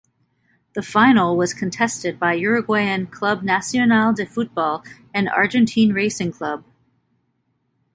The 0.73 0.81
final 0.81 1.37
was 1.37 1.53
contested 1.53 2.17
by 2.19 2.33
Uruguayan 2.33 3.05
Club 3.05 3.43
Nacional 3.43 4.13
de 4.13 4.25
Football 4.25 4.83
and 5.13 5.29
Argentine 5.29 5.93
Racing 5.93 6.31
Club. 6.31 6.63